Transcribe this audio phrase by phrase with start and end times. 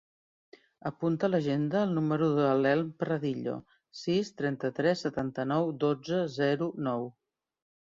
[0.89, 3.59] Apunta a l'agenda el número de l'Elm Pradillo:
[4.01, 7.09] sis, trenta-tres, setanta-nou, dotze, zero, nou.